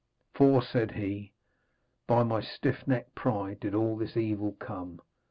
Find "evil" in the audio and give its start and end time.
4.17-4.53